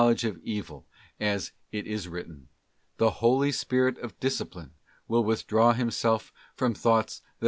[0.01, 0.87] ledge of evil,
[1.19, 2.47] as it is written:
[2.97, 4.71] 'The Holy Spirit of dis —————cipline
[5.07, 7.25] will withdraw Himself from thoughts that.